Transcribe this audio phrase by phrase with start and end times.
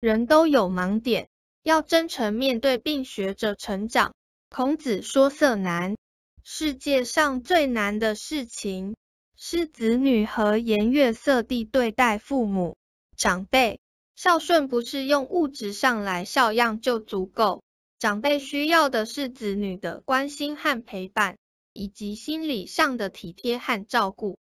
[0.00, 1.28] 人都有盲点
[1.62, 4.14] 要真诚面对并学着成长。
[4.48, 5.94] 孔子说色难
[6.42, 8.96] 世界上最难的事情
[9.36, 12.78] 是子女和颜悦色地对待父母
[13.14, 13.78] 长辈。
[14.16, 17.62] 孝顺不是用物质上来孝养就足够
[17.98, 21.36] 长辈需要的是子女的关心和陪伴
[21.74, 24.38] 以及心理上的体贴和照顾。